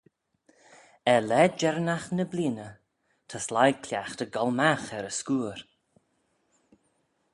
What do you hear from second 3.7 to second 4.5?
cliaghtey